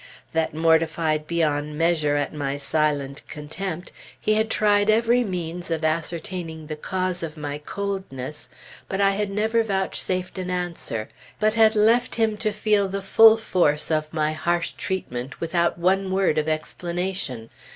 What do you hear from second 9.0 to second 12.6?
had never vouchsafed an answer, but had left him to